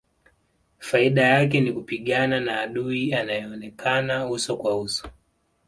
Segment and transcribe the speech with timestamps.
[0.79, 5.07] Faida yake ni kupigana na adui anayeonekana uso kwa uso